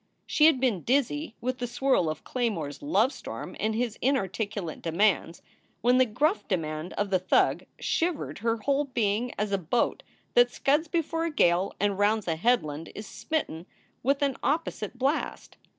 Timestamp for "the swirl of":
1.59-2.23